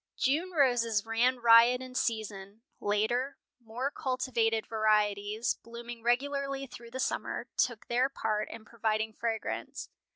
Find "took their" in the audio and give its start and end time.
7.55-8.09